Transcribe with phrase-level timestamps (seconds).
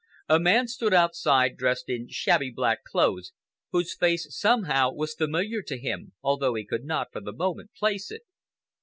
[0.27, 3.33] A man stood outside, dressed in shabby black clothes,
[3.71, 8.09] whose face somehow was familiar to him, although he could not, for the moment, place
[8.09, 8.23] it.